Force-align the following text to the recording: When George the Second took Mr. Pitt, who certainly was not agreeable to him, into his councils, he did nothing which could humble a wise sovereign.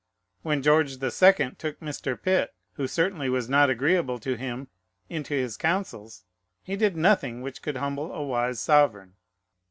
When 0.41 0.63
George 0.63 0.97
the 0.97 1.11
Second 1.11 1.59
took 1.59 1.79
Mr. 1.79 2.19
Pitt, 2.19 2.55
who 2.73 2.87
certainly 2.87 3.29
was 3.29 3.47
not 3.47 3.69
agreeable 3.69 4.17
to 4.21 4.35
him, 4.35 4.67
into 5.09 5.35
his 5.35 5.57
councils, 5.57 6.23
he 6.63 6.75
did 6.75 6.97
nothing 6.97 7.43
which 7.43 7.61
could 7.61 7.77
humble 7.77 8.11
a 8.11 8.25
wise 8.25 8.59
sovereign. 8.59 9.13